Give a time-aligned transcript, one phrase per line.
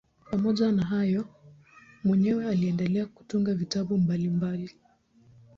[0.31, 1.25] Pamoja na hayo
[2.03, 4.75] mwenyewe aliendelea kutunga vitabu mbalimbali.